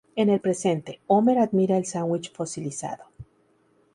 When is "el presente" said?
0.31-0.99